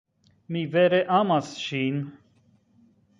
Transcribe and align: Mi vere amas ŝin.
Mi 0.55 0.63
vere 0.75 1.01
amas 1.17 1.51
ŝin. 1.65 1.99